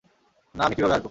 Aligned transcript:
না 0.55 0.61
আমি 0.65 0.75
কিভাবে 0.75 0.93
আসবো? 0.93 0.99